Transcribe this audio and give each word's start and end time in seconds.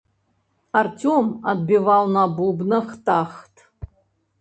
Арцём 0.81 1.25
адбіваў 1.53 2.03
на 2.17 2.25
бубнах 2.43 2.87
тахт. 3.11 3.55